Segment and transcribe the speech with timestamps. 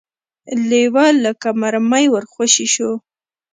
[0.69, 2.91] لېوه لکه مرمۍ ور خوشې شو.